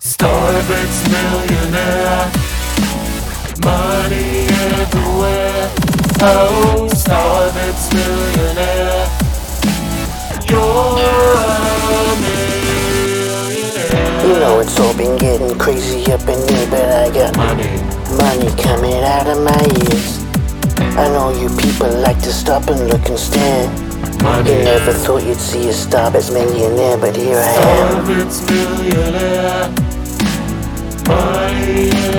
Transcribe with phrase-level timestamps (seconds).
[0.00, 2.30] Starbits millionaire.
[3.64, 5.70] Money everywhere.
[6.20, 9.08] Oh, Starbits millionaire.
[10.48, 13.08] You're a millionaire.
[14.22, 17.82] You know it's all been getting crazy up in here, but I got Money,
[18.16, 20.22] money coming out of my ears.
[20.96, 23.68] I know you people like to stop and look and stare.
[24.46, 28.04] You never thought you'd see a Starbits millionaire, but here I am.
[28.06, 29.87] Starbits millionaire.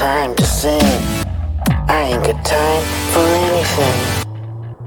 [0.00, 0.80] time to sing.
[1.86, 3.98] I ain't got time for anything.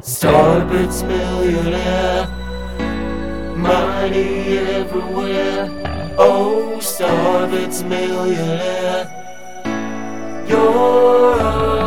[0.01, 2.25] Starbits millionaire.
[3.55, 5.69] Money everywhere.
[6.17, 9.05] Oh, Starbits millionaire.
[10.47, 11.82] You're